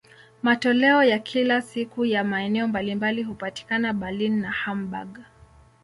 [0.43, 5.19] Matoleo ya kila siku ya maeneo mbalimbali hupatikana Berlin na Hamburg.